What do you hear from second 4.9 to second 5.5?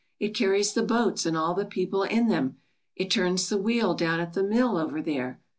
there.